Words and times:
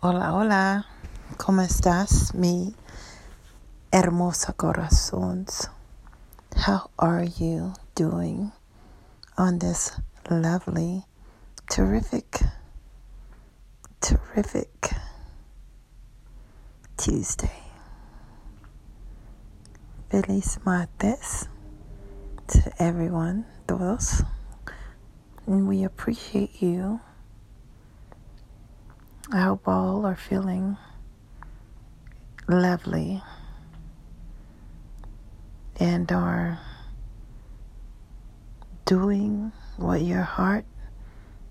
Hola, 0.00 0.32
hola. 0.32 0.86
¿Cómo 1.38 1.60
estás, 1.60 2.32
mi 2.32 2.72
hermosa 3.90 4.52
corazones? 4.52 5.72
How 6.54 6.88
are 6.96 7.26
you 7.26 7.72
doing 7.96 8.52
on 9.36 9.58
this 9.58 10.00
lovely, 10.30 11.04
terrific, 11.68 12.44
terrific 14.00 14.70
Tuesday? 16.96 17.64
Feliz 20.12 20.60
martes 20.64 21.48
to 22.46 22.72
everyone, 22.78 23.46
todos. 23.66 24.22
And 25.48 25.66
we 25.66 25.82
appreciate 25.82 26.62
you 26.62 27.00
I 29.30 29.42
hope 29.42 29.68
all 29.68 30.06
are 30.06 30.16
feeling 30.16 30.78
lovely 32.48 33.22
and 35.78 36.10
are 36.10 36.58
doing 38.86 39.52
what 39.76 40.00
your 40.00 40.22
heart 40.22 40.64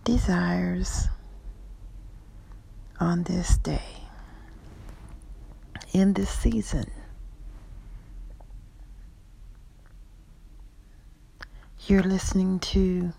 desires 0.03 1.07
on 2.99 3.21
this 3.23 3.57
day, 3.59 4.01
in 5.93 6.13
this 6.13 6.31
season. 6.31 6.89
You're 11.85 12.01
listening 12.01 12.59
to 12.59 13.13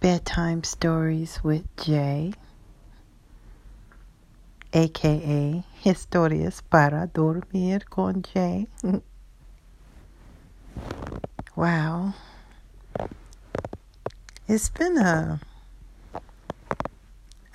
Bedtime 0.00 0.64
Stories 0.64 1.44
with 1.44 1.64
Jay 1.76 2.32
aka 4.76 5.64
Historias 5.82 6.60
para 6.60 7.06
Dormir 7.06 7.86
con 7.88 8.22
Jay. 8.22 8.68
wow. 11.56 12.12
It's 14.46 14.68
been 14.68 14.98
a 14.98 15.40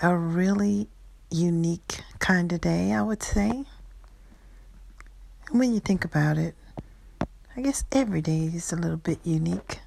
a 0.01 0.17
really 0.17 0.87
unique 1.29 2.03
kind 2.17 2.51
of 2.51 2.61
day, 2.61 2.91
I 2.91 3.03
would 3.03 3.21
say. 3.21 3.65
When 5.51 5.75
you 5.75 5.79
think 5.79 6.03
about 6.03 6.39
it, 6.39 6.55
I 7.55 7.61
guess 7.61 7.85
every 7.91 8.21
day 8.23 8.45
is 8.45 8.73
a 8.73 8.75
little 8.75 8.97
bit 8.97 9.19
unique 9.23 9.81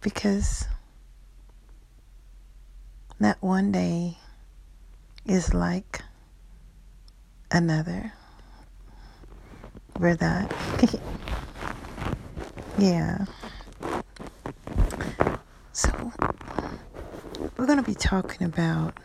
because 0.00 0.66
that 3.18 3.42
one 3.42 3.72
day 3.72 4.18
is 5.24 5.52
like 5.52 6.02
another. 7.50 8.12
¿Verdad? 9.98 10.52
yeah. 12.78 13.24
So, 15.72 16.12
we're 17.56 17.66
going 17.66 17.78
to 17.78 17.84
be 17.84 17.94
talking 17.94 18.46
about 18.46 18.98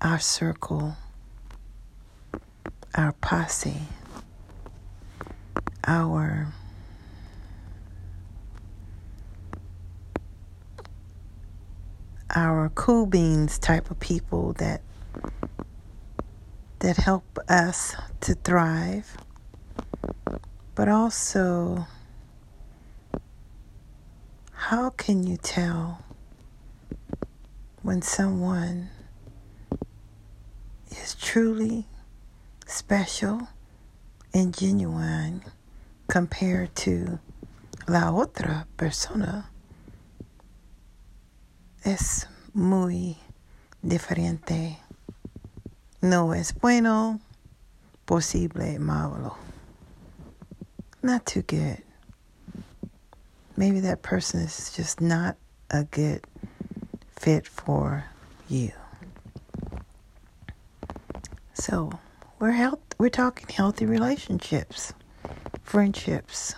our 0.00 0.18
circle, 0.18 0.96
our 2.94 3.12
posse, 3.12 3.82
our 5.84 6.52
our 12.38 12.68
cool 12.76 13.04
beans 13.04 13.58
type 13.58 13.90
of 13.90 13.98
people 13.98 14.52
that 14.58 14.80
that 16.78 16.96
help 16.96 17.36
us 17.48 17.96
to 18.20 18.32
thrive 18.34 19.16
but 20.76 20.88
also 20.88 21.84
how 24.52 24.90
can 24.90 25.26
you 25.26 25.36
tell 25.36 26.04
when 27.82 28.00
someone 28.00 28.88
is 30.92 31.16
truly 31.16 31.86
special 32.66 33.48
and 34.32 34.56
genuine 34.56 35.42
compared 36.06 36.72
to 36.76 37.18
la 37.88 38.12
otra 38.12 38.64
persona 38.76 39.50
es 41.88 42.26
muy 42.52 43.16
diferente. 43.82 44.78
No 46.02 46.34
es 46.34 46.52
bueno, 46.52 47.18
posible, 48.04 48.78
malo. 48.78 49.36
Not 51.02 51.24
too 51.24 51.42
good. 51.42 51.82
Maybe 53.56 53.80
that 53.80 54.02
person 54.02 54.40
is 54.40 54.70
just 54.76 55.00
not 55.00 55.36
a 55.70 55.84
good 55.84 56.26
fit 57.16 57.46
for 57.46 58.04
you. 58.48 58.72
So, 61.54 61.90
we're 62.38 62.52
health 62.52 62.80
we're 62.98 63.08
talking 63.08 63.48
healthy 63.48 63.86
relationships, 63.86 64.92
friendships. 65.62 66.54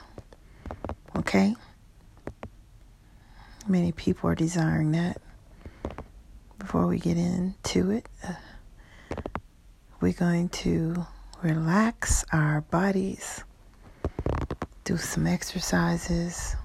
Okay? 1.16 1.54
Many 3.68 3.92
people 3.92 4.28
are 4.30 4.34
desiring 4.34 4.92
that. 4.92 5.20
Before 6.58 6.86
we 6.86 6.98
get 6.98 7.16
into 7.16 7.90
it, 7.90 8.08
uh, 8.26 8.34
we're 10.00 10.12
going 10.12 10.48
to 10.50 11.06
relax 11.42 12.24
our 12.32 12.62
bodies, 12.62 13.44
do 14.84 14.96
some 14.96 15.26
exercises, 15.26 16.56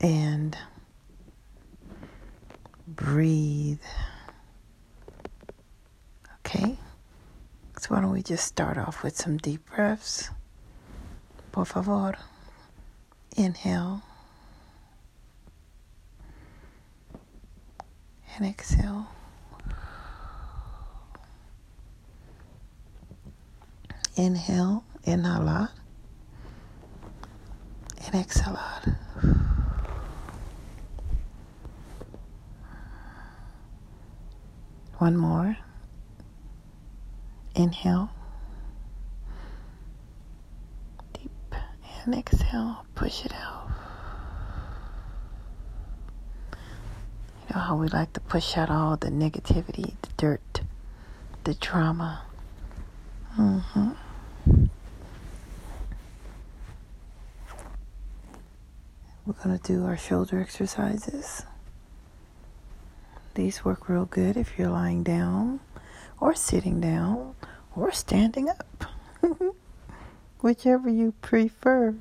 and 0.00 0.56
breathe. 2.86 3.80
Okay? 6.40 6.78
So, 7.80 7.94
why 7.94 8.00
don't 8.00 8.12
we 8.12 8.22
just 8.22 8.46
start 8.46 8.78
off 8.78 9.02
with 9.02 9.16
some 9.16 9.38
deep 9.38 9.66
breaths? 9.74 10.30
Por 11.52 11.64
favor. 11.64 12.14
Inhale. 13.36 14.02
And 18.36 18.46
exhale. 18.46 19.06
Inhale, 24.16 24.84
inhalar, 25.04 25.70
and 28.06 28.14
exhalar. 28.14 28.96
One 34.98 35.16
more. 35.16 35.56
Inhale. 37.56 38.10
Deep. 41.12 41.30
And 42.04 42.14
exhale. 42.14 42.86
Push 42.94 43.26
it 43.26 43.34
out. 43.34 43.63
How 47.60 47.76
we 47.76 47.88
like 47.88 48.12
to 48.12 48.20
push 48.20 48.56
out 48.56 48.70
all 48.70 48.96
the 48.96 49.10
negativity, 49.10 49.94
the 50.02 50.08
dirt, 50.16 50.60
the 51.44 51.54
trauma. 51.54 52.22
Mm-hmm. 53.38 53.90
We're 59.26 59.32
going 59.42 59.58
to 59.58 59.62
do 59.72 59.84
our 59.86 59.96
shoulder 59.96 60.40
exercises. 60.40 61.44
These 63.34 63.64
work 63.64 63.88
real 63.88 64.04
good 64.04 64.36
if 64.36 64.58
you're 64.58 64.68
lying 64.68 65.02
down 65.02 65.60
or 66.20 66.34
sitting 66.34 66.80
down 66.80 67.34
or 67.74 67.90
standing 67.90 68.48
up. 68.48 68.84
Whichever 70.40 70.90
you 70.90 71.14
prefer, 71.22 71.94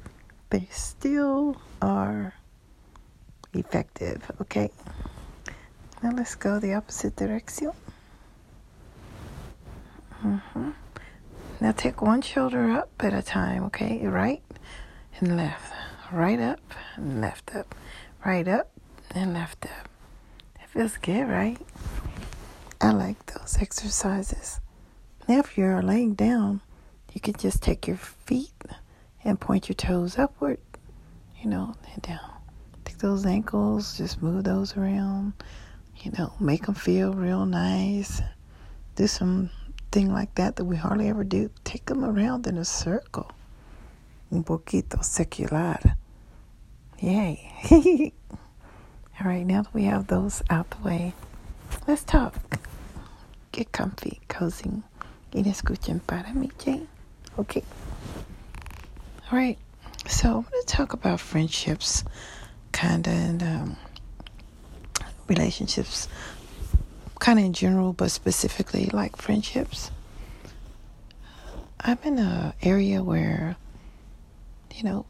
they 0.49 0.67
still 0.71 1.61
are 1.81 2.33
effective, 3.53 4.29
okay? 4.41 4.69
Now 6.03 6.11
let's 6.11 6.35
go 6.35 6.59
the 6.59 6.73
opposite 6.73 7.15
direction. 7.15 7.71
Mm-hmm. 10.21 10.71
Now 11.61 11.71
take 11.71 12.01
one 12.01 12.21
shoulder 12.21 12.71
up 12.71 12.91
at 12.99 13.13
a 13.13 13.21
time, 13.21 13.63
okay? 13.65 14.05
Right 14.05 14.43
and 15.19 15.37
left. 15.37 15.73
Right 16.11 16.41
up 16.41 16.59
and 16.97 17.21
left 17.21 17.55
up. 17.55 17.73
Right 18.25 18.45
up 18.49 18.69
and 19.11 19.33
left 19.33 19.65
up. 19.65 19.87
It 20.61 20.67
feels 20.67 20.97
good, 20.97 21.23
right? 21.29 21.57
I 22.81 22.91
like 22.91 23.25
those 23.27 23.57
exercises. 23.61 24.59
Now, 25.29 25.39
if 25.39 25.57
you're 25.57 25.81
laying 25.81 26.15
down, 26.15 26.59
you 27.13 27.21
can 27.21 27.35
just 27.35 27.63
take 27.63 27.87
your 27.87 27.95
feet 27.95 28.51
and 29.23 29.39
point 29.39 29.69
your 29.69 29.75
toes 29.75 30.19
upward, 30.19 30.59
you 31.41 31.49
know, 31.49 31.75
and 31.93 32.01
down. 32.01 32.29
Take 32.83 32.97
those 32.97 33.25
ankles, 33.25 33.97
just 33.97 34.21
move 34.21 34.43
those 34.43 34.75
around. 34.75 35.31
You 36.03 36.11
know, 36.17 36.33
make 36.39 36.65
them 36.65 36.75
feel 36.75 37.13
real 37.13 37.45
nice. 37.45 38.21
Do 38.95 39.07
some 39.07 39.49
thing 39.91 40.11
like 40.11 40.35
that 40.35 40.57
that 40.57 40.65
we 40.65 40.75
hardly 40.75 41.07
ever 41.07 41.23
do. 41.23 41.49
Take 41.63 41.85
them 41.85 42.03
around 42.03 42.45
in 42.45 42.57
a 42.57 42.65
circle. 42.65 43.31
Un 44.29 44.43
poquito 44.43 45.01
secular. 45.01 45.79
Yay. 46.99 48.11
All 49.21 49.27
right, 49.27 49.45
now 49.45 49.61
that 49.61 49.73
we 49.73 49.83
have 49.83 50.07
those 50.07 50.43
out 50.49 50.69
the 50.71 50.77
way, 50.83 51.13
let's 51.87 52.03
talk. 52.03 52.35
Get 53.53 53.71
comfy, 53.71 54.19
cozy, 54.27 54.83
y 55.33 55.43
escuchen 55.43 56.01
para 56.05 56.33
mí, 56.33 56.51
Jane. 56.57 56.87
Okay. 57.39 57.63
All 59.31 59.37
right. 59.37 59.57
So 60.07 60.27
I'm 60.27 60.41
going 60.41 60.63
to 60.65 60.67
talk 60.67 60.91
about 60.91 61.21
friendships, 61.21 62.03
kind 62.73 63.07
of, 63.07 63.13
and 63.13 63.43
um, 63.43 63.77
relationships, 65.27 66.07
kind 67.19 67.39
of 67.39 67.45
in 67.45 67.53
general, 67.53 67.93
but 67.93 68.11
specifically 68.11 68.85
like 68.93 69.15
friendships. 69.17 69.91
I'm 71.79 71.97
in 72.03 72.17
an 72.17 72.53
area 72.61 73.03
where, 73.03 73.55
you 74.73 74.83
know, 74.83 75.05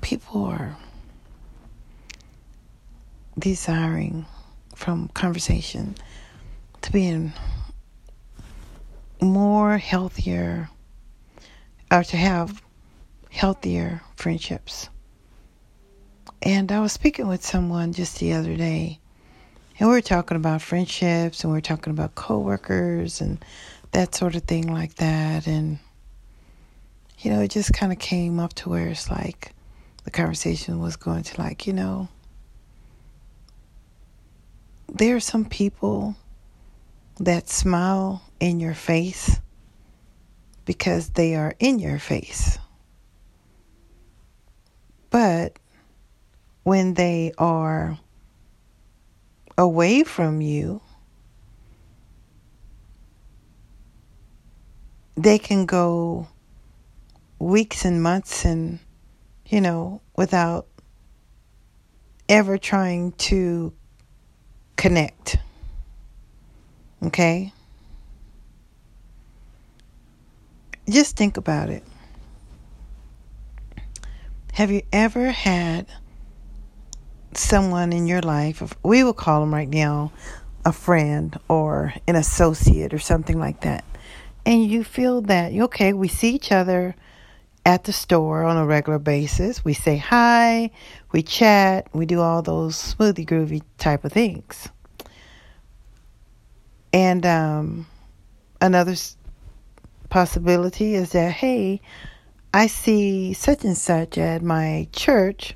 people 0.00 0.44
are 0.44 0.76
desiring 3.38 4.26
from 4.74 5.08
conversation 5.08 5.94
to 6.82 6.92
be 6.92 7.06
in 7.06 7.32
more 9.20 9.78
healthier 9.78 10.68
or 11.90 12.04
to 12.04 12.16
have 12.16 12.62
healthier 13.30 14.02
friendships. 14.16 14.88
And 16.42 16.70
I 16.70 16.80
was 16.80 16.92
speaking 16.92 17.26
with 17.26 17.44
someone 17.44 17.92
just 17.92 18.20
the 18.20 18.32
other 18.32 18.56
day, 18.56 19.00
and 19.78 19.88
we 19.88 19.94
were 19.94 20.00
talking 20.00 20.36
about 20.36 20.62
friendships 20.62 21.42
and 21.42 21.52
we 21.52 21.58
were 21.58 21.62
talking 21.62 21.92
about 21.92 22.14
coworkers 22.14 23.20
and 23.20 23.44
that 23.92 24.14
sort 24.14 24.34
of 24.34 24.42
thing 24.42 24.72
like 24.72 24.94
that 24.96 25.46
and 25.46 25.78
you 27.20 27.30
know, 27.30 27.40
it 27.40 27.50
just 27.50 27.72
kind 27.72 27.92
of 27.92 27.98
came 27.98 28.38
up 28.38 28.54
to 28.54 28.68
where 28.68 28.88
it's 28.88 29.10
like 29.10 29.52
the 30.04 30.10
conversation 30.10 30.80
was 30.80 30.96
going 30.96 31.24
to 31.24 31.40
like, 31.40 31.66
you 31.66 31.72
know, 31.72 32.08
there 34.88 35.16
are 35.16 35.20
some 35.20 35.44
people 35.44 36.14
that 37.18 37.48
smile 37.48 38.22
in 38.38 38.60
your 38.60 38.74
face 38.74 39.40
because 40.64 41.10
they 41.10 41.34
are 41.34 41.54
in 41.58 41.80
your 41.80 41.98
face. 41.98 42.58
But 45.10 45.58
when 46.68 46.92
they 46.92 47.32
are 47.38 47.98
away 49.56 50.04
from 50.04 50.42
you, 50.42 50.82
they 55.16 55.38
can 55.38 55.64
go 55.64 56.28
weeks 57.38 57.86
and 57.86 58.02
months 58.02 58.44
and, 58.44 58.78
you 59.46 59.62
know, 59.62 60.02
without 60.14 60.66
ever 62.28 62.58
trying 62.58 63.12
to 63.12 63.72
connect. 64.76 65.38
Okay? 67.02 67.50
Just 70.86 71.16
think 71.16 71.38
about 71.38 71.70
it. 71.70 71.82
Have 74.52 74.70
you 74.70 74.82
ever 74.92 75.30
had 75.30 75.86
someone 77.34 77.92
in 77.92 78.06
your 78.06 78.22
life, 78.22 78.62
we 78.82 79.04
will 79.04 79.12
call 79.12 79.40
them 79.40 79.54
right 79.54 79.68
now 79.68 80.12
a 80.64 80.72
friend 80.72 81.38
or 81.48 81.94
an 82.06 82.16
associate 82.16 82.92
or 82.92 82.98
something 82.98 83.38
like 83.38 83.60
that, 83.62 83.84
and 84.44 84.66
you 84.66 84.84
feel 84.84 85.20
that, 85.22 85.52
okay, 85.52 85.92
we 85.92 86.08
see 86.08 86.34
each 86.34 86.52
other 86.52 86.94
at 87.66 87.84
the 87.84 87.92
store 87.92 88.44
on 88.44 88.56
a 88.56 88.64
regular 88.64 88.98
basis. 88.98 89.62
We 89.64 89.74
say 89.74 89.98
hi, 89.98 90.70
we 91.12 91.22
chat, 91.22 91.88
we 91.92 92.06
do 92.06 92.20
all 92.20 92.40
those 92.40 92.76
smoothie 92.94 93.26
groovy 93.26 93.62
type 93.76 94.04
of 94.04 94.12
things. 94.12 94.68
And 96.94 97.26
um, 97.26 97.86
another 98.60 98.94
possibility 100.08 100.94
is 100.94 101.12
that, 101.12 101.30
hey, 101.32 101.82
I 102.54 102.68
see 102.68 103.34
such 103.34 103.64
and 103.64 103.76
such 103.76 104.16
at 104.16 104.42
my 104.42 104.88
church. 104.92 105.54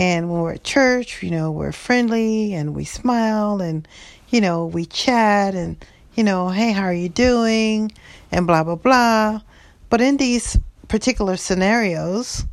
And 0.00 0.30
when 0.30 0.40
we're 0.40 0.54
at 0.54 0.64
church, 0.64 1.22
you 1.22 1.30
know, 1.30 1.50
we're 1.50 1.72
friendly 1.72 2.54
and 2.54 2.74
we 2.74 2.84
smile 2.84 3.60
and, 3.60 3.86
you 4.30 4.40
know, 4.40 4.64
we 4.64 4.86
chat 4.86 5.54
and, 5.54 5.76
you 6.14 6.24
know, 6.24 6.48
hey, 6.48 6.72
how 6.72 6.84
are 6.84 6.94
you 6.94 7.10
doing? 7.10 7.92
And 8.32 8.46
blah, 8.46 8.64
blah, 8.64 8.76
blah. 8.76 9.42
But 9.90 10.00
in 10.00 10.16
these 10.16 10.58
particular 10.88 11.36
scenarios, 11.36 12.46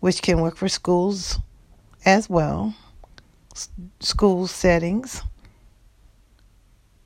which 0.00 0.22
can 0.22 0.40
work 0.40 0.56
for 0.56 0.70
schools 0.70 1.38
as 2.06 2.30
well, 2.30 2.74
school 4.00 4.46
settings, 4.46 5.20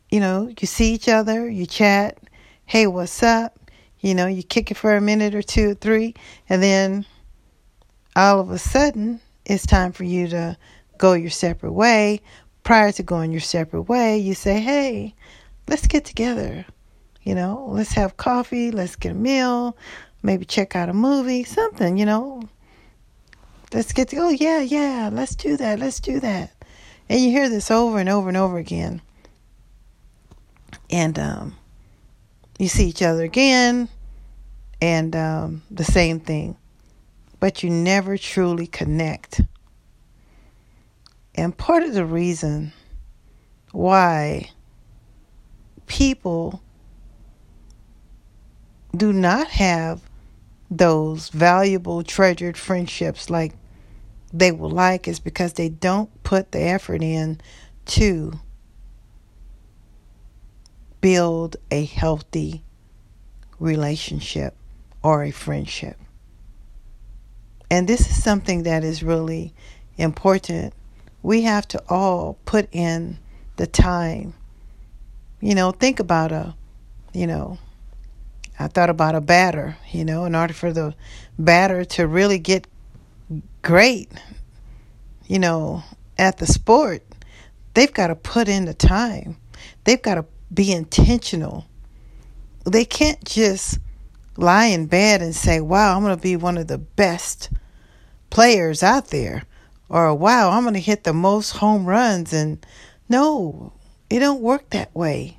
you 0.08 0.20
know, 0.20 0.54
you 0.56 0.68
see 0.68 0.94
each 0.94 1.08
other, 1.08 1.50
you 1.50 1.66
chat, 1.66 2.16
hey, 2.64 2.86
what's 2.86 3.24
up? 3.24 3.58
You 3.98 4.14
know, 4.14 4.28
you 4.28 4.44
kick 4.44 4.70
it 4.70 4.76
for 4.76 4.94
a 4.94 5.00
minute 5.00 5.34
or 5.34 5.42
two, 5.42 5.74
three, 5.74 6.14
and 6.48 6.62
then 6.62 7.04
all 8.16 8.40
of 8.40 8.50
a 8.50 8.58
sudden 8.58 9.20
it's 9.44 9.66
time 9.66 9.92
for 9.92 10.04
you 10.04 10.26
to 10.28 10.56
go 10.98 11.12
your 11.12 11.30
separate 11.30 11.72
way. 11.72 12.20
Prior 12.64 12.90
to 12.90 13.02
going 13.04 13.30
your 13.30 13.40
separate 13.40 13.82
way, 13.82 14.18
you 14.18 14.34
say, 14.34 14.58
hey, 14.60 15.14
let's 15.68 15.86
get 15.86 16.04
together. 16.04 16.64
You 17.22 17.34
know, 17.34 17.66
let's 17.68 17.92
have 17.92 18.16
coffee, 18.16 18.70
let's 18.70 18.96
get 18.96 19.12
a 19.12 19.14
meal, 19.14 19.76
maybe 20.22 20.44
check 20.44 20.74
out 20.74 20.88
a 20.88 20.92
movie, 20.92 21.44
something, 21.44 21.96
you 21.96 22.06
know. 22.06 22.42
Let's 23.72 23.92
get 23.92 24.08
to, 24.08 24.16
oh, 24.16 24.30
yeah, 24.30 24.60
yeah, 24.60 25.10
let's 25.12 25.34
do 25.34 25.56
that, 25.56 25.78
let's 25.78 26.00
do 26.00 26.18
that. 26.20 26.52
And 27.08 27.20
you 27.20 27.30
hear 27.30 27.48
this 27.48 27.70
over 27.70 27.98
and 27.98 28.08
over 28.08 28.28
and 28.28 28.36
over 28.36 28.58
again. 28.58 29.02
And 30.88 31.18
um, 31.18 31.56
you 32.58 32.68
see 32.68 32.88
each 32.88 33.02
other 33.02 33.24
again, 33.24 33.88
and 34.80 35.14
um, 35.14 35.62
the 35.70 35.84
same 35.84 36.20
thing. 36.20 36.56
But 37.38 37.62
you 37.62 37.70
never 37.70 38.16
truly 38.16 38.66
connect. 38.66 39.42
And 41.34 41.56
part 41.56 41.82
of 41.82 41.92
the 41.92 42.06
reason 42.06 42.72
why 43.72 44.50
people 45.86 46.62
do 48.96 49.12
not 49.12 49.48
have 49.48 50.00
those 50.70 51.28
valuable, 51.28 52.02
treasured 52.02 52.56
friendships 52.56 53.30
like 53.30 53.54
they 54.32 54.50
would 54.50 54.72
like 54.72 55.06
is 55.06 55.20
because 55.20 55.52
they 55.52 55.68
don't 55.68 56.22
put 56.22 56.52
the 56.52 56.60
effort 56.60 57.02
in 57.02 57.40
to 57.84 58.40
build 61.00 61.56
a 61.70 61.84
healthy 61.84 62.64
relationship 63.60 64.56
or 65.02 65.22
a 65.22 65.30
friendship. 65.30 65.96
And 67.70 67.88
this 67.88 68.00
is 68.00 68.22
something 68.22 68.62
that 68.64 68.84
is 68.84 69.02
really 69.02 69.52
important. 69.96 70.72
We 71.22 71.42
have 71.42 71.66
to 71.68 71.82
all 71.88 72.38
put 72.44 72.68
in 72.72 73.18
the 73.56 73.66
time. 73.66 74.34
You 75.40 75.54
know, 75.54 75.72
think 75.72 75.98
about 75.98 76.32
a, 76.32 76.54
you 77.12 77.26
know, 77.26 77.58
I 78.58 78.68
thought 78.68 78.90
about 78.90 79.14
a 79.14 79.20
batter, 79.20 79.76
you 79.90 80.04
know, 80.04 80.24
in 80.24 80.34
order 80.34 80.54
for 80.54 80.72
the 80.72 80.94
batter 81.38 81.84
to 81.84 82.06
really 82.06 82.38
get 82.38 82.66
great, 83.62 84.10
you 85.26 85.38
know, 85.38 85.82
at 86.16 86.38
the 86.38 86.46
sport, 86.46 87.02
they've 87.74 87.92
got 87.92 88.06
to 88.06 88.14
put 88.14 88.48
in 88.48 88.64
the 88.64 88.74
time. 88.74 89.36
They've 89.84 90.00
got 90.00 90.14
to 90.14 90.24
be 90.52 90.72
intentional. 90.72 91.66
They 92.64 92.84
can't 92.84 93.22
just 93.24 93.78
lie 94.36 94.66
in 94.66 94.86
bed 94.86 95.22
and 95.22 95.34
say, 95.34 95.60
wow, 95.60 95.96
I'm 95.96 96.02
going 96.02 96.16
to 96.16 96.22
be 96.22 96.36
one 96.36 96.58
of 96.58 96.66
the 96.66 96.78
best 96.78 97.50
players 98.30 98.82
out 98.82 99.08
there. 99.08 99.44
Or, 99.88 100.14
wow, 100.14 100.50
I'm 100.50 100.62
going 100.62 100.74
to 100.74 100.80
hit 100.80 101.04
the 101.04 101.12
most 101.12 101.52
home 101.52 101.86
runs. 101.86 102.32
And 102.32 102.64
no, 103.08 103.72
it 104.10 104.20
don't 104.20 104.40
work 104.40 104.70
that 104.70 104.94
way. 104.94 105.38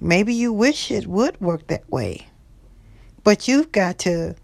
Maybe 0.00 0.34
you 0.34 0.52
wish 0.52 0.90
it 0.90 1.06
would 1.06 1.40
work 1.40 1.66
that 1.68 1.88
way. 1.90 2.26
But 3.22 3.48
you've 3.48 3.70
got 3.70 3.98
to 4.00 4.34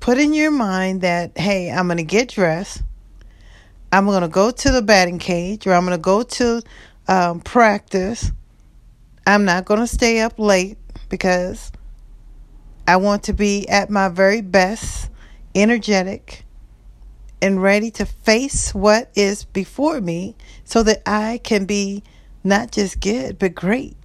put 0.00 0.18
in 0.18 0.32
your 0.32 0.50
mind 0.50 1.00
that, 1.00 1.36
hey, 1.36 1.70
I'm 1.70 1.86
going 1.86 1.96
to 1.98 2.04
get 2.04 2.28
dressed. 2.28 2.82
I'm 3.92 4.06
going 4.06 4.22
to 4.22 4.28
go 4.28 4.50
to 4.50 4.70
the 4.70 4.82
batting 4.82 5.18
cage 5.18 5.66
or 5.66 5.72
I'm 5.72 5.84
going 5.84 5.96
to 5.96 6.02
go 6.02 6.22
to 6.22 6.62
um, 7.08 7.40
practice. 7.40 8.30
I'm 9.26 9.44
not 9.44 9.64
going 9.64 9.80
to 9.80 9.86
stay 9.86 10.20
up 10.20 10.38
late 10.38 10.78
because 11.08 11.72
I 12.86 12.96
want 12.96 13.24
to 13.24 13.32
be 13.32 13.68
at 13.68 13.90
my 13.90 14.08
very 14.08 14.40
best 14.40 15.10
energetic, 15.54 16.44
and 17.40 17.62
ready 17.62 17.90
to 17.90 18.06
face 18.06 18.74
what 18.74 19.10
is 19.14 19.44
before 19.44 20.00
me 20.00 20.36
so 20.64 20.82
that 20.82 21.02
I 21.06 21.40
can 21.42 21.64
be 21.64 22.02
not 22.44 22.72
just 22.72 23.00
good, 23.00 23.38
but 23.38 23.54
great. 23.54 23.96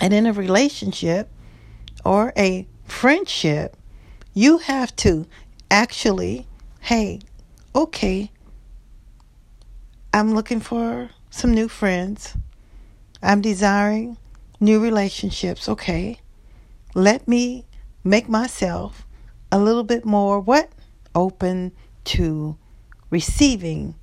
And 0.00 0.12
in 0.12 0.26
a 0.26 0.32
relationship 0.32 1.30
or 2.04 2.32
a 2.36 2.66
friendship, 2.84 3.76
you 4.34 4.58
have 4.58 4.94
to 4.96 5.26
actually, 5.70 6.46
hey, 6.80 7.20
okay, 7.74 8.30
I'm 10.12 10.34
looking 10.34 10.60
for 10.60 11.10
some 11.30 11.52
new 11.52 11.68
friends. 11.68 12.36
I'm 13.22 13.40
desiring 13.40 14.18
new 14.60 14.80
relationships. 14.80 15.68
Okay. 15.68 16.20
Let 16.94 17.28
me 17.28 17.66
make 18.04 18.28
myself 18.28 19.06
a 19.52 19.58
little 19.58 19.84
bit 19.84 20.04
more 20.04 20.40
what? 20.40 20.70
Open 21.14 21.72
to 22.04 22.56
receiving 23.10 23.94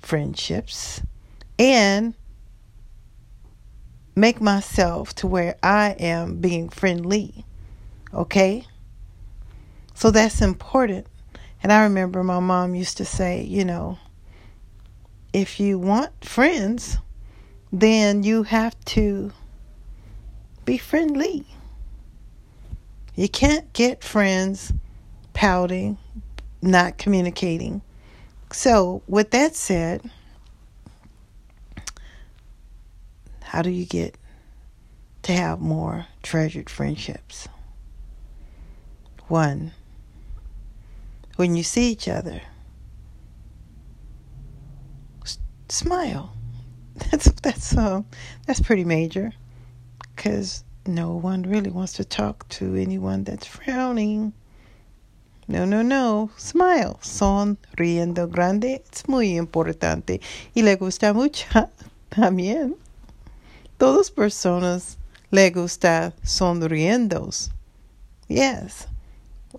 friendships 0.00 1.02
and 1.58 2.14
make 4.14 4.40
myself 4.40 5.14
to 5.14 5.26
where 5.26 5.56
I 5.62 5.90
am 5.98 6.40
being 6.40 6.68
friendly. 6.68 7.44
Okay? 8.12 8.66
So 9.94 10.10
that's 10.10 10.40
important. 10.40 11.06
And 11.62 11.72
I 11.72 11.82
remember 11.82 12.22
my 12.22 12.40
mom 12.40 12.74
used 12.74 12.96
to 12.98 13.04
say, 13.04 13.42
you 13.42 13.64
know, 13.64 13.98
if 15.32 15.60
you 15.60 15.78
want 15.78 16.24
friends, 16.24 16.98
then 17.72 18.22
you 18.22 18.44
have 18.44 18.78
to 18.86 19.32
be 20.68 20.76
friendly. 20.76 21.46
You 23.14 23.26
can't 23.26 23.72
get 23.72 24.04
friends 24.04 24.70
pouting, 25.32 25.96
not 26.60 26.98
communicating. 26.98 27.80
So, 28.52 29.00
with 29.08 29.30
that 29.30 29.56
said, 29.56 30.10
how 33.40 33.62
do 33.62 33.70
you 33.70 33.86
get 33.86 34.18
to 35.22 35.32
have 35.32 35.58
more 35.58 36.04
treasured 36.22 36.68
friendships? 36.68 37.48
One, 39.28 39.72
when 41.36 41.56
you 41.56 41.62
see 41.62 41.90
each 41.90 42.08
other, 42.08 42.42
smile. 45.70 46.34
That's 47.10 47.30
that's 47.40 47.76
um 47.76 48.04
that's 48.44 48.60
pretty 48.60 48.84
major, 48.84 49.32
because 50.18 50.64
no 50.84 51.12
one 51.12 51.44
really 51.44 51.70
wants 51.70 51.92
to 51.92 52.04
talk 52.04 52.46
to 52.48 52.74
anyone 52.74 53.22
that's 53.22 53.46
frowning. 53.46 54.32
No, 55.46 55.64
no, 55.64 55.80
no. 55.80 56.30
Smile. 56.36 56.98
Sonriendo 57.00 58.28
grande. 58.28 58.64
It's 58.64 59.06
muy 59.06 59.36
importante. 59.36 60.20
Y 60.56 60.62
le 60.62 60.74
gusta 60.76 61.14
mucho 61.14 61.46
también. 62.10 62.74
Todas 63.78 64.10
personas 64.10 64.96
le 65.30 65.50
gusta 65.50 66.12
sonriendo. 66.24 67.48
Yes. 68.26 68.88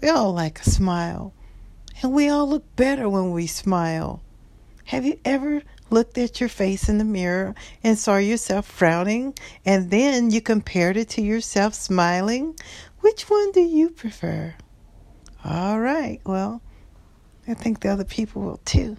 We 0.02 0.10
all 0.10 0.34
like 0.34 0.60
a 0.60 0.70
smile. 0.70 1.32
And 2.04 2.12
we 2.12 2.28
all 2.28 2.50
look 2.50 2.76
better 2.76 3.08
when 3.08 3.32
we 3.32 3.48
smile. 3.48 4.22
Have 4.88 5.06
you 5.06 5.20
ever 5.24 5.62
looked 5.92 6.18
at 6.18 6.40
your 6.40 6.50
face 6.50 6.90
in 6.90 6.98
the 6.98 7.04
mirror 7.04 7.56
and 7.84 7.98
saw 7.98 8.18
yourself 8.18 8.66
frowning 8.66 9.34
and 9.66 9.92
then 9.92 10.32
you 10.32 10.42
compared 10.42 10.98
it 10.98 11.10
to 11.10 11.22
yourself 11.22 11.74
smiling? 11.74 12.56
Which 13.02 13.30
one 13.30 13.52
do 13.52 13.62
you 13.62 13.90
prefer? 13.90 14.56
All 15.44 15.80
right, 15.80 16.20
well, 16.26 16.62
I 17.48 17.54
think 17.54 17.80
the 17.80 17.90
other 17.90 18.04
people 18.04 18.42
will 18.42 18.62
too. 18.66 18.98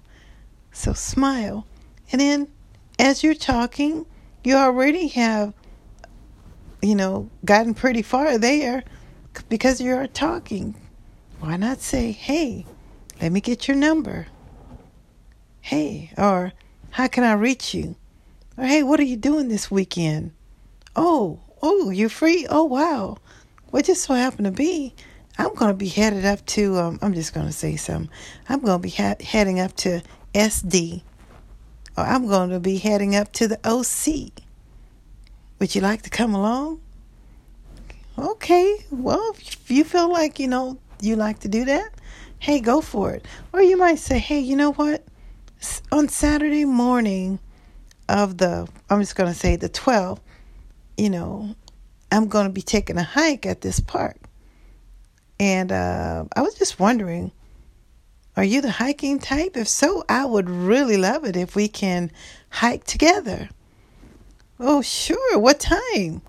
So 0.73 0.92
smile. 0.92 1.66
And 2.12 2.20
then 2.20 2.49
as 2.99 3.23
you're 3.23 3.35
talking, 3.35 4.06
you 4.42 4.54
already 4.54 5.09
have, 5.09 5.52
you 6.82 6.94
know, 6.94 7.30
gotten 7.44 7.75
pretty 7.75 8.02
far 8.02 8.38
there 8.38 8.82
because 9.49 9.80
you're 9.80 10.06
talking. 10.06 10.75
Why 11.40 11.56
not 11.56 11.80
say, 11.80 12.12
hey, 12.12 12.66
let 13.20 13.32
me 13.32 13.40
get 13.40 13.68
your 13.68 13.76
number. 13.76 14.26
Hey, 15.61 16.12
or 16.16 16.52
how 16.90 17.06
can 17.06 17.25
I 17.25 17.32
reach 17.32 17.75
you? 17.75 17.97
Or 18.56 18.64
hey, 18.64 18.82
what 18.82 19.00
are 19.00 19.04
you 19.04 19.16
doing 19.16 19.49
this 19.49 19.70
weekend? 19.70 20.32
Oh, 20.97 21.40
oh, 21.62 21.90
you're 21.90 22.09
free? 22.09 22.47
Oh, 22.50 22.64
wow. 22.64 23.18
Well, 23.70 23.82
just 23.82 24.04
so 24.04 24.14
happen 24.14 24.44
to 24.44 24.50
be, 24.50 24.94
I'm 25.38 25.54
going 25.54 25.70
to 25.70 25.76
be 25.76 25.88
headed 25.88 26.26
up 26.26 26.44
to, 26.47 26.76
um, 26.76 26.99
I'm 27.00 27.14
just 27.14 27.32
going 27.32 27.47
to 27.47 27.52
say 27.52 27.76
something. 27.76 28.11
I'm 28.49 28.61
going 28.61 28.80
to 28.80 28.82
be 28.82 28.90
ha- 28.90 29.14
heading 29.20 29.61
up 29.61 29.75
to 29.76 30.02
SD. 30.35 31.02
Or 31.97 32.04
I'm 32.04 32.26
going 32.26 32.50
to 32.50 32.61
be 32.61 32.78
heading 32.78 33.14
up 33.14 33.32
to 33.35 33.49
the 33.49 33.59
OC. 33.64 34.32
Would 35.59 35.75
you 35.75 35.80
like 35.80 36.02
to 36.02 36.11
come 36.11 36.35
along? 36.35 36.80
Okay, 38.18 38.85
well, 38.90 39.32
if 39.38 39.70
you 39.70 39.85
feel 39.85 40.11
like, 40.11 40.38
you 40.38 40.49
know, 40.49 40.78
you 41.00 41.16
like 41.16 41.38
to 41.40 41.49
do 41.49 41.64
that, 41.64 41.90
hey, 42.38 42.61
go 42.61 42.80
for 42.80 43.12
it. 43.12 43.25
Or 43.52 43.62
you 43.62 43.76
might 43.76 43.99
say, 43.99 44.18
hey, 44.18 44.40
you 44.40 44.56
know 44.56 44.73
what? 44.73 45.04
On 45.92 46.08
Saturday 46.08 46.64
morning 46.64 47.38
of 48.08 48.38
the, 48.38 48.68
I'm 48.88 49.00
just 49.00 49.16
going 49.16 49.32
to 49.32 49.38
say 49.38 49.56
the 49.56 49.68
12th, 49.68 50.20
you 50.96 51.10
know, 51.10 51.54
I'm 52.12 52.28
going 52.28 52.46
to 52.46 52.52
be 52.52 52.62
taking 52.62 52.96
a 52.96 53.02
hike 53.02 53.46
at 53.46 53.60
this 53.60 53.80
park. 53.80 54.16
And 55.38 55.72
uh, 55.72 56.24
I 56.36 56.42
was 56.42 56.54
just 56.54 56.78
wondering, 56.78 57.32
are 58.36 58.44
you 58.44 58.60
the 58.60 58.70
hiking 58.70 59.18
type? 59.18 59.56
If 59.56 59.68
so, 59.68 60.04
I 60.08 60.24
would 60.24 60.48
really 60.48 60.96
love 60.96 61.24
it 61.24 61.36
if 61.36 61.56
we 61.56 61.68
can 61.68 62.10
hike 62.50 62.84
together. 62.84 63.48
Oh, 64.58 64.82
sure. 64.82 65.38
What 65.38 65.60
time? 65.60 66.22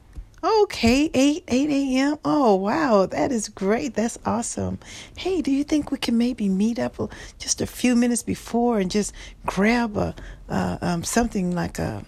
Okay, 0.44 1.12
8 1.14 1.44
8 1.48 1.70
a.m. 1.70 2.18
Oh, 2.26 2.56
wow, 2.56 3.06
that 3.06 3.32
is 3.32 3.48
great. 3.48 3.94
That's 3.94 4.18
awesome. 4.26 4.80
Hey, 5.16 5.40
do 5.44 5.52
you 5.52 5.64
think 5.64 5.92
we 5.92 6.00
can 6.00 6.18
maybe 6.18 6.50
meet 6.50 6.80
up 6.80 6.96
just 7.38 7.62
a 7.62 7.68
few 7.68 7.96
minutes 7.96 8.24
before 8.24 8.80
and 8.80 8.90
just 8.90 9.14
grab 9.46 9.96
a 9.98 10.16
uh, 10.50 10.78
um, 10.82 11.04
something 11.04 11.54
like 11.54 11.78
a, 11.78 12.04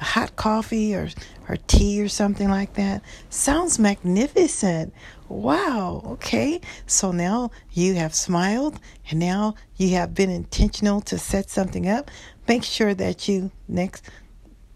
a 0.00 0.04
hot 0.04 0.36
coffee 0.36 0.94
or 0.94 1.08
or 1.48 1.56
tea 1.66 2.00
or 2.00 2.08
something 2.08 2.48
like 2.48 2.74
that? 2.74 3.02
Sounds 3.30 3.80
magnificent. 3.80 4.94
Wow. 5.28 6.02
Okay. 6.06 6.60
So 6.86 7.10
now 7.10 7.50
you 7.72 7.94
have 7.94 8.14
smiled 8.14 8.78
and 9.10 9.18
now 9.18 9.56
you 9.76 9.96
have 9.96 10.14
been 10.14 10.30
intentional 10.30 11.00
to 11.00 11.18
set 11.18 11.50
something 11.50 11.88
up. 11.88 12.12
Make 12.46 12.62
sure 12.62 12.94
that 12.94 13.26
you 13.26 13.50
next 13.66 14.08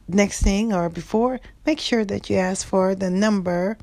next 0.09 0.43
thing 0.43 0.73
or 0.73 0.89
before, 0.89 1.41
make 1.67 1.81
sure 1.81 2.05
that 2.05 2.31
you 2.31 2.37
ask 2.37 2.67
for 2.67 2.95
the 2.95 3.11
number. 3.11 3.77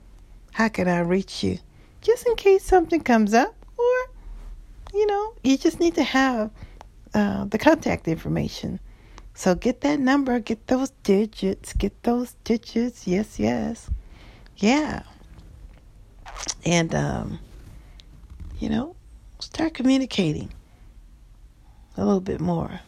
How 0.53 0.69
can 0.69 0.87
I 0.87 0.99
reach 0.99 1.43
you? 1.43 1.59
Just 2.01 2.25
in 2.25 2.35
case 2.35 2.63
something 2.63 3.01
comes 3.01 3.33
up, 3.33 3.53
or 3.77 4.11
you 4.93 5.05
know, 5.05 5.33
you 5.43 5.57
just 5.57 5.79
need 5.79 5.95
to 5.95 6.03
have 6.03 6.49
uh, 7.13 7.45
the 7.45 7.57
contact 7.57 8.07
information. 8.07 8.79
So 9.35 9.55
get 9.55 9.81
that 9.81 9.99
number, 9.99 10.39
get 10.39 10.67
those 10.67 10.91
digits, 11.03 11.73
get 11.73 12.03
those 12.03 12.35
digits. 12.43 13.07
Yes, 13.07 13.39
yes, 13.39 13.89
yeah. 14.57 15.03
And 16.65 16.93
um, 16.93 17.39
you 18.59 18.69
know, 18.69 18.95
start 19.39 19.73
communicating 19.73 20.53
a 21.97 22.05
little 22.05 22.21
bit 22.21 22.39
more. 22.39 22.79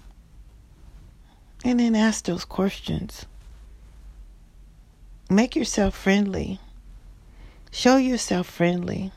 And 1.64 1.80
then 1.80 1.96
ask 1.96 2.26
those 2.26 2.46
questions. 2.46 3.26
Make 5.30 5.56
yourself 5.56 5.96
friendly. 5.96 6.60
Show 7.72 7.98
yourself 7.98 8.48
friendly. 8.48 9.12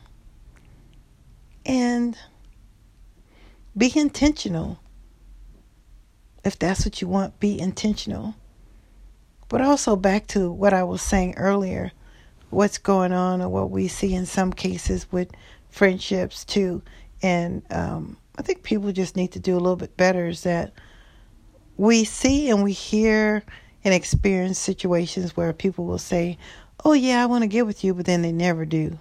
And 1.65 2.17
be 3.77 3.91
intentional. 3.95 4.79
If 6.43 6.57
that's 6.57 6.85
what 6.85 7.01
you 7.01 7.07
want, 7.07 7.39
be 7.39 7.59
intentional. 7.59 8.35
But 9.49 9.61
also, 9.61 9.95
back 9.95 10.27
to 10.27 10.51
what 10.51 10.73
I 10.73 10.83
was 10.83 11.01
saying 11.01 11.35
earlier 11.37 11.91
what's 12.49 12.77
going 12.79 13.11
on, 13.11 13.41
or 13.41 13.49
what 13.49 13.69
we 13.69 13.87
see 13.87 14.13
in 14.13 14.25
some 14.25 14.51
cases 14.51 15.11
with 15.11 15.31
friendships, 15.69 16.43
too. 16.43 16.81
And 17.21 17.61
um, 17.71 18.17
I 18.37 18.41
think 18.41 18.63
people 18.63 18.91
just 18.91 19.15
need 19.15 19.31
to 19.33 19.39
do 19.39 19.53
a 19.53 19.59
little 19.59 19.75
bit 19.75 19.95
better 19.97 20.27
is 20.27 20.43
that 20.43 20.73
we 21.77 22.03
see 22.03 22.49
and 22.49 22.63
we 22.63 22.71
hear 22.73 23.43
and 23.83 23.93
experience 23.93 24.59
situations 24.59 25.35
where 25.35 25.53
people 25.53 25.85
will 25.85 25.97
say, 25.97 26.37
Oh, 26.85 26.93
yeah, 26.93 27.21
I 27.21 27.25
want 27.25 27.43
to 27.43 27.47
get 27.47 27.65
with 27.65 27.83
you, 27.83 27.93
but 27.93 28.05
then 28.05 28.21
they 28.21 28.31
never 28.31 28.65
do. 28.65 28.97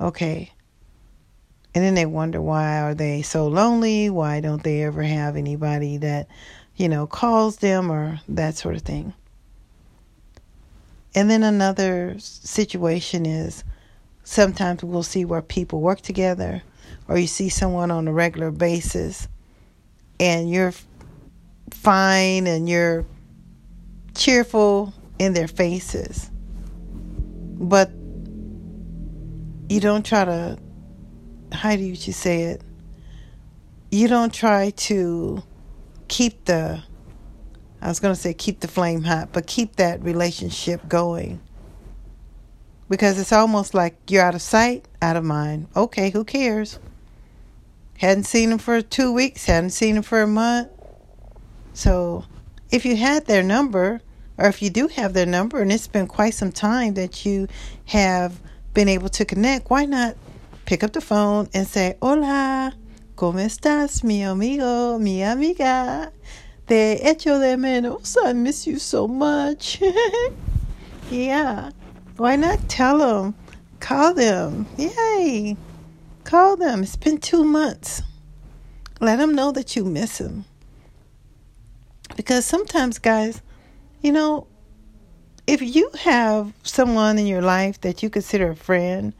Okay. 0.00 0.52
And 1.74 1.84
then 1.84 1.94
they 1.94 2.06
wonder 2.06 2.40
why 2.40 2.80
are 2.80 2.94
they 2.94 3.22
so 3.22 3.48
lonely? 3.48 4.10
Why 4.10 4.40
don't 4.40 4.62
they 4.62 4.82
ever 4.82 5.02
have 5.02 5.36
anybody 5.36 5.98
that, 5.98 6.28
you 6.76 6.88
know, 6.88 7.06
calls 7.06 7.56
them 7.56 7.90
or 7.90 8.20
that 8.28 8.56
sort 8.56 8.76
of 8.76 8.82
thing? 8.82 9.14
And 11.14 11.30
then 11.30 11.42
another 11.42 12.16
situation 12.18 13.24
is 13.24 13.64
sometimes 14.24 14.82
we'll 14.82 15.02
see 15.02 15.24
where 15.24 15.42
people 15.42 15.80
work 15.80 16.02
together 16.02 16.62
or 17.08 17.18
you 17.18 17.26
see 17.26 17.48
someone 17.48 17.90
on 17.90 18.08
a 18.08 18.12
regular 18.12 18.50
basis 18.50 19.28
and 20.20 20.50
you're 20.50 20.74
fine 21.70 22.46
and 22.46 22.68
you're 22.68 23.06
cheerful 24.16 24.92
in 25.18 25.32
their 25.32 25.48
faces. 25.48 26.30
But 27.58 27.90
you 29.68 29.80
don't 29.80 30.04
try 30.04 30.24
to, 30.24 30.58
how 31.52 31.76
do 31.76 31.82
you 31.82 31.94
say 31.96 32.42
it? 32.42 32.62
You 33.90 34.08
don't 34.08 34.32
try 34.32 34.70
to 34.70 35.42
keep 36.08 36.44
the, 36.44 36.82
I 37.80 37.88
was 37.88 38.00
going 38.00 38.14
to 38.14 38.20
say 38.20 38.34
keep 38.34 38.60
the 38.60 38.68
flame 38.68 39.02
hot, 39.02 39.30
but 39.32 39.46
keep 39.46 39.76
that 39.76 40.02
relationship 40.02 40.86
going. 40.88 41.40
Because 42.88 43.18
it's 43.18 43.32
almost 43.32 43.74
like 43.74 43.96
you're 44.08 44.22
out 44.22 44.34
of 44.34 44.42
sight, 44.42 44.86
out 45.02 45.16
of 45.16 45.24
mind. 45.24 45.68
Okay, 45.74 46.10
who 46.10 46.24
cares? 46.24 46.78
Hadn't 47.98 48.24
seen 48.24 48.52
him 48.52 48.58
for 48.58 48.82
two 48.82 49.12
weeks, 49.12 49.46
hadn't 49.46 49.70
seen 49.70 49.96
him 49.96 50.02
for 50.02 50.20
a 50.20 50.26
month. 50.26 50.68
So 51.72 52.24
if 52.70 52.84
you 52.84 52.96
had 52.96 53.26
their 53.26 53.42
number, 53.42 54.00
or 54.38 54.46
if 54.46 54.62
you 54.62 54.70
do 54.70 54.88
have 54.88 55.12
their 55.12 55.26
number 55.26 55.60
and 55.60 55.72
it's 55.72 55.86
been 55.86 56.06
quite 56.06 56.34
some 56.34 56.52
time 56.52 56.94
that 56.94 57.24
you 57.24 57.48
have 57.86 58.40
been 58.74 58.88
able 58.88 59.08
to 59.08 59.24
connect, 59.24 59.70
why 59.70 59.84
not 59.84 60.16
pick 60.66 60.82
up 60.82 60.92
the 60.92 61.00
phone 61.00 61.48
and 61.54 61.66
say, 61.66 61.96
Hola, 62.02 62.74
¿cómo 63.16 63.40
estás, 63.40 64.04
mi 64.04 64.22
amigo, 64.22 64.98
mi 65.00 65.22
amiga? 65.22 66.12
Te 66.66 66.98
echo 67.02 67.38
de 67.38 67.56
menos. 67.56 68.16
I 68.22 68.32
miss 68.32 68.66
you 68.66 68.78
so 68.78 69.06
much. 69.06 69.80
yeah. 71.10 71.70
Why 72.16 72.36
not 72.36 72.68
tell 72.68 72.98
them? 72.98 73.34
Call 73.78 74.14
them. 74.14 74.66
Yay. 74.76 75.56
Call 76.24 76.56
them. 76.56 76.82
It's 76.82 76.96
been 76.96 77.18
two 77.18 77.44
months. 77.44 78.02
Let 79.00 79.16
them 79.16 79.34
know 79.34 79.52
that 79.52 79.76
you 79.76 79.84
miss 79.84 80.18
them. 80.18 80.44
Because 82.16 82.44
sometimes, 82.44 82.98
guys, 82.98 83.42
you 84.02 84.12
know, 84.12 84.46
if 85.46 85.62
you 85.62 85.90
have 86.00 86.52
someone 86.62 87.18
in 87.18 87.26
your 87.26 87.42
life 87.42 87.80
that 87.82 88.02
you 88.02 88.10
consider 88.10 88.50
a 88.50 88.56
friend 88.56 89.14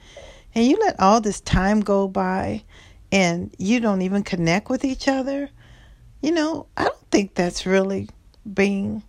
and 0.55 0.67
you 0.67 0.77
let 0.79 0.99
all 1.01 1.21
this 1.21 1.41
time 1.41 1.81
go 1.81 2.09
by 2.09 2.65
and 3.13 3.55
you 3.59 3.81
don't 3.81 4.03
even 4.03 4.23
connect 4.23 4.69
with 4.69 4.85
each 4.85 5.07
other, 5.09 5.51
you 6.21 6.33
know, 6.33 6.67
I 6.77 6.85
don't 6.85 7.11
think 7.11 7.35
that's 7.35 7.67
really 7.67 8.09
being 8.53 9.03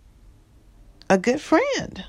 a 1.10 1.18
good 1.18 1.40
friend. 1.40 2.04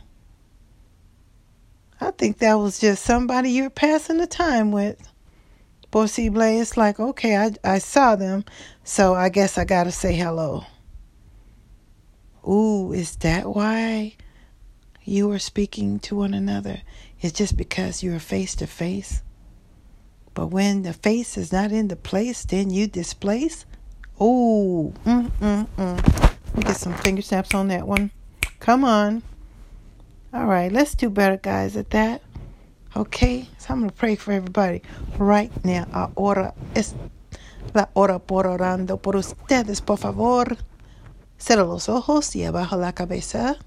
I 2.01 2.12
think 2.12 2.38
that 2.38 2.54
was 2.56 2.80
just 2.80 3.04
somebody 3.04 3.51
you're 3.51 3.70
passing 3.70 4.18
the 4.18 4.28
time 4.28 4.72
with. 4.72 5.12
Possible, 5.92 6.42
it's 6.42 6.78
like, 6.78 7.00
okay, 7.00 7.36
I, 7.36 7.51
I 7.63 7.80
saw 7.80 8.16
them, 8.16 8.46
so 8.84 9.16
I 9.16 9.30
guess 9.30 9.58
I 9.58 9.66
gotta 9.66 9.92
say 9.92 10.13
hello. 10.13 10.66
Ooh, 12.48 12.93
is 12.93 13.15
that 13.17 13.48
why 13.48 14.15
you 15.03 15.31
are 15.31 15.39
speaking 15.39 16.00
to 16.00 16.15
one 16.15 16.34
another? 16.34 16.81
It's 17.19 17.38
just 17.38 17.58
because 17.58 18.01
you 18.03 18.15
are 18.15 18.19
face 18.19 18.55
to 18.55 18.67
face. 18.67 19.22
But 20.34 20.48
when 20.48 20.84
the 20.84 20.93
face 20.93 21.38
is 21.38 21.51
not 21.51 21.72
in 21.72 21.89
the 21.89 21.96
place, 21.96 22.46
then 22.46 22.69
you 22.69 22.88
displace. 22.88 23.65
Oh, 24.19 24.93
mm, 25.05 25.31
mm, 25.41 25.67
mm. 25.77 26.63
Get 26.63 26.75
some 26.77 26.93
finger 26.93 27.22
snaps 27.22 27.53
on 27.53 27.67
that 27.69 27.88
one. 27.88 28.12
Come 28.60 28.84
on. 28.84 29.24
All 30.34 30.46
right, 30.46 30.72
let's 30.72 30.96
do 30.96 31.10
better, 31.10 31.38
guys, 31.38 31.75
at 31.75 31.89
that. 31.89 32.22
Okay, 32.96 33.48
so 33.58 33.74
I'm 33.74 33.88
to 33.88 33.93
pray 33.93 34.15
for 34.15 34.31
everybody 34.31 34.81
right 35.17 35.51
now. 35.63 35.88
Ahora 36.15 36.53
es 36.75 36.96
la 37.74 37.88
hora 37.93 38.19
por 38.19 38.46
orando 38.48 38.98
por 38.98 39.15
ustedes, 39.15 39.81
por 39.81 39.98
favor. 39.98 40.57
Cierra 41.40 41.64
los 41.64 41.88
ojos 41.88 42.36
y 42.36 42.44
abajo 42.44 42.78
la 42.78 42.92
cabeza. 42.92 43.58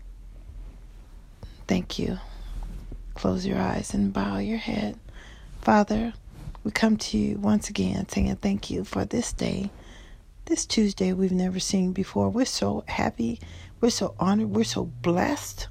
Thank 1.67 1.99
you. 1.99 2.19
Close 3.15 3.47
your 3.47 3.59
eyes 3.59 3.95
and 3.95 4.13
bow 4.13 4.39
your 4.39 4.59
head. 4.59 4.99
Father, 5.63 6.13
we 6.65 6.71
come 6.71 6.97
to 6.99 7.19
you 7.19 7.39
once 7.39 7.71
again 7.71 8.07
saying 8.09 8.37
thank 8.37 8.71
you 8.71 8.85
for 8.85 9.05
this 9.05 9.33
day, 9.33 9.71
this 10.45 10.67
Tuesday 10.67 11.13
we've 11.13 11.33
never 11.33 11.59
seen 11.59 11.93
before. 11.93 12.29
We're 12.29 12.45
so 12.45 12.85
happy. 12.89 13.41
We're 13.81 13.91
so 13.91 14.15
honored. 14.21 14.51
We're 14.51 14.65
so 14.65 14.85
blessed 14.85 15.69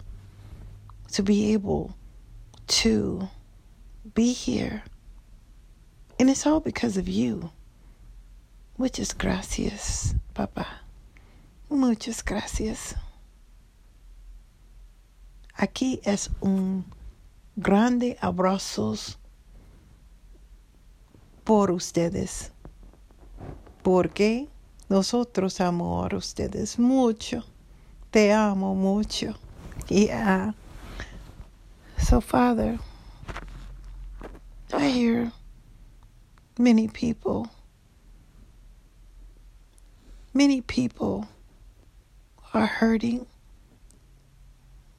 to 1.14 1.24
be 1.24 1.54
able 1.54 1.96
to 2.68 3.30
be 4.16 4.34
here. 4.34 4.84
And 6.20 6.30
it's 6.30 6.46
all 6.46 6.60
because 6.60 6.98
of 6.98 7.08
you. 7.08 7.52
Muchas 8.78 9.14
gracias, 9.14 10.16
Papa. 10.34 10.68
Muchas 11.72 12.22
gracias. 12.22 12.98
Aquí 15.54 16.02
es 16.04 16.30
un 16.42 16.84
grande 17.56 18.18
abrazo 18.20 18.94
por 21.46 21.72
ustedes. 21.72 22.52
Porque 23.84 24.50
nosotros 24.90 25.62
amamos 25.62 26.12
a 26.12 26.18
ustedes 26.18 26.78
mucho. 26.78 27.46
Te 28.10 28.34
amo 28.34 28.76
mucho. 28.76 29.34
Yeah. 29.88 30.54
So, 31.98 32.20
Father, 32.20 32.80
I 34.74 34.90
hear 34.90 35.32
many 36.60 36.90
people, 36.90 37.48
many 40.34 40.60
people 40.60 41.30
are 42.54 42.66
hurting. 42.66 43.26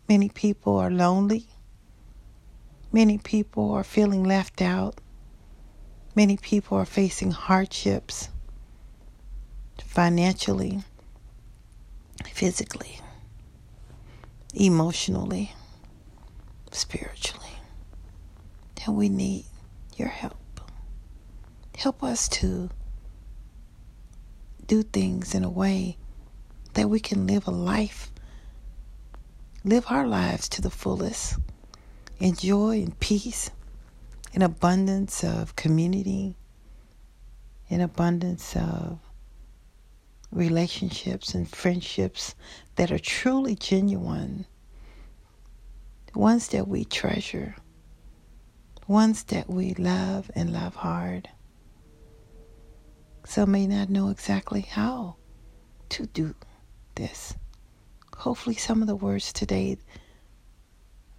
Many 0.09 0.29
people 0.29 0.77
are 0.77 0.91
lonely. 0.91 1.47
Many 2.93 3.19
people 3.19 3.73
are 3.73 3.85
feeling 3.85 4.25
left 4.25 4.61
out. 4.61 5.01
Many 6.15 6.37
people 6.37 6.77
are 6.77 6.85
facing 6.85 7.31
hardships 7.31 8.29
financially, 9.85 10.83
physically, 12.33 13.01
emotionally, 14.55 15.53
spiritually. 16.71 17.57
And 18.87 18.97
we 18.97 19.09
need 19.09 19.45
your 19.97 20.09
help. 20.09 20.37
Help 21.77 22.03
us 22.03 22.29
to 22.29 22.71
do 24.67 24.83
things 24.83 25.35
in 25.35 25.45
a 25.45 25.51
way 25.51 25.97
that 26.75 26.89
we 26.89 27.01
can 27.01 27.27
live 27.27 27.47
a 27.47 27.51
life, 27.51 28.11
live 29.65 29.87
our 29.89 30.07
lives 30.07 30.49
to 30.51 30.63
the 30.63 30.71
fullest, 30.71 31.37
enjoy 32.19 32.79
in 32.79 32.93
peace, 32.93 33.51
in 34.33 34.43
abundance 34.43 35.23
of 35.23 35.57
community, 35.57 36.37
in 37.69 37.81
abundance 37.81 38.57
of 38.57 38.99
relationships 40.31 41.35
and 41.35 41.49
friendships 41.49 42.35
that 42.77 42.91
are 42.91 42.99
truly 42.99 43.55
genuine, 43.55 44.47
ones 46.15 46.49
that 46.49 46.67
we 46.67 46.85
treasure, 46.85 47.55
ones 48.89 49.25
that 49.25 49.49
we 49.49 49.75
love 49.75 50.31
and 50.35 50.53
love 50.53 50.75
hard. 50.75 51.29
Some 53.25 53.53
may 53.53 53.67
not 53.67 53.91
know 53.91 54.09
exactly 54.09 54.63
how 54.63 55.17
to 55.91 56.07
do 56.07 56.35
this. 56.95 57.35
Hopefully, 58.17 58.57
some 58.57 58.83
of 58.83 58.89
the 58.89 58.97
words 58.97 59.33
today 59.33 59.79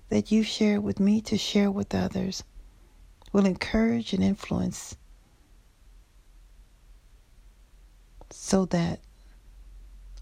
that 0.09 0.31
you 0.31 0.43
share 0.43 0.79
with 0.79 0.99
me 0.99 1.21
to 1.21 1.37
share 1.37 1.71
with 1.71 1.93
others 1.95 2.43
will 3.31 3.45
encourage 3.45 4.13
and 4.13 4.23
influence 4.23 4.95
so 8.29 8.65
that 8.65 8.99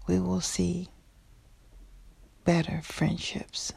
we 0.06 0.18
will 0.18 0.40
see 0.40 0.88
better 2.44 2.80
friendships. 2.82 3.72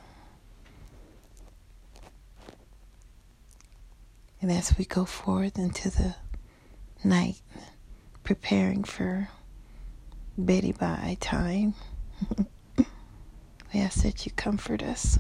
And 4.42 4.52
as 4.52 4.78
we 4.78 4.86
go 4.86 5.06
forth 5.06 5.58
into 5.58 5.90
the 5.90 6.16
night, 7.04 7.42
preparing 8.24 8.84
for 8.84 9.30
Betty 10.38 10.74
Bye 10.74 11.18
time. 11.22 11.74
we 12.78 13.80
ask 13.80 14.04
that 14.04 14.26
you 14.26 14.32
comfort 14.34 14.84
us 14.84 15.18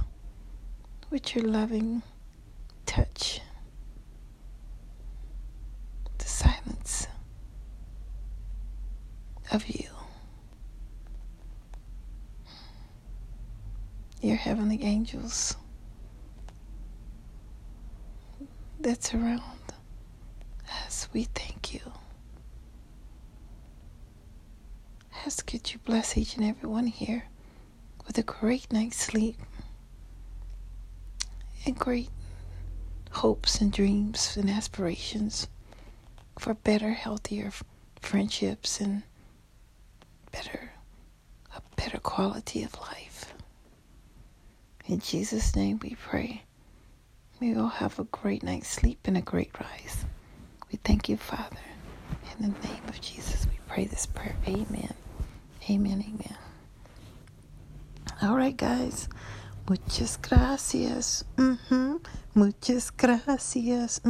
with 1.10 1.36
your 1.36 1.46
loving 1.46 2.04
touch. 2.86 3.42
The 6.18 6.26
silence 6.26 7.08
of 9.52 9.68
you. 9.68 9.88
Your 14.22 14.38
heavenly 14.38 14.84
angels 14.84 15.56
that's 18.80 19.14
around 19.14 19.42
us. 20.86 21.08
We 21.14 21.24
thank 21.26 21.74
you. 21.74 21.80
Ask 25.26 25.52
that 25.52 25.74
you 25.74 25.80
bless 25.80 26.18
each 26.18 26.36
and 26.36 26.46
every 26.46 26.70
one 26.70 26.86
here 26.86 27.26
with 28.06 28.18
a 28.20 28.24
great 28.24 28.72
night's 28.72 28.98
sleep 28.98 29.38
and 31.66 31.76
great 31.76 32.10
hopes 33.12 33.60
and 33.60 33.74
dreams 33.74 34.38
and 34.38 34.50
aspirations 34.50 35.48
for 36.38 36.54
better, 36.54 36.92
healthier 36.92 37.52
friendships 38.00 38.80
and 38.80 39.02
better, 40.32 40.74
a 41.56 41.62
better 41.76 41.98
quality 41.98 42.62
of 42.64 42.80
life. 42.82 43.34
In 44.86 45.00
Jesus' 45.00 45.56
name 45.56 45.80
we 45.82 45.96
pray. 45.96 46.44
May 47.40 47.56
all 47.56 47.68
have 47.68 47.98
a 47.98 48.04
great 48.06 48.44
night's 48.44 48.70
sleep 48.70 49.00
and 49.06 49.18
a 49.18 49.22
great 49.22 49.52
rise. 49.60 50.06
We 50.72 50.78
thank 50.84 51.10
you, 51.10 51.18
Father. 51.18 51.58
In 52.38 52.52
the 52.52 52.68
name 52.68 52.84
of 52.88 53.02
Jesus, 53.02 53.48
we 53.48 53.58
pray 53.68 53.86
this 53.86 54.06
prayer. 54.06 54.36
Amen. 54.48 54.94
Amen. 55.70 56.04
Amen. 56.04 56.38
All 58.22 58.36
right, 58.36 58.56
guys. 58.56 59.10
Muchas 59.68 60.20
gracias. 60.22 61.26
Muchas 62.36 62.94
gracias. 62.96 64.02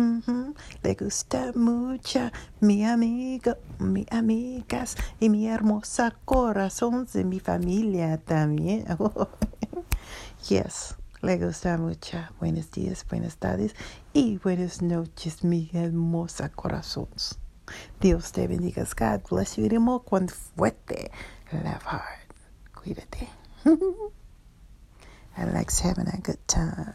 Le 0.83 0.95
gusta 0.95 1.53
mucho 1.55 2.29
mi 2.59 2.83
amigo, 2.83 3.55
mi 3.79 4.05
amigas 4.11 4.97
y 5.21 5.29
mi 5.29 5.47
hermosa 5.47 6.13
corazón 6.25 7.07
de 7.13 7.23
mi 7.23 7.39
familia 7.39 8.17
también. 8.17 8.85
yes. 10.49 10.95
Le 11.21 11.37
gusta 11.37 11.77
mucho. 11.77 12.17
Buenos 12.41 12.69
días, 12.71 13.05
buenas 13.09 13.37
tardes 13.37 13.75
y 14.11 14.37
buenas 14.39 14.81
noches, 14.81 15.45
mi 15.45 15.69
hermosa 15.73 16.49
corazón. 16.49 17.07
Dios 17.99 18.31
te 18.31 18.47
bendiga. 18.47 18.83
God 18.83 19.21
bless 19.29 19.55
you. 19.55 19.65
Iremos 19.65 20.03
con 20.03 20.27
fuerte. 20.27 21.11
Love 21.53 21.83
hard. 21.83 22.19
Cuídate. 22.75 23.27
Alex 25.37 25.79
having 25.79 26.07
a 26.07 26.17
good 26.19 26.45
time. 26.47 26.93